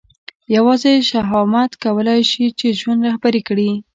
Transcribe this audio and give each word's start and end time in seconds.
یوازې 0.55 0.93
شهامت 1.09 1.71
کولای 1.83 2.21
شي 2.31 2.45
چې 2.59 2.67
ژوند 2.79 2.99
رهبري 3.07 3.41
کړي. 3.47 3.71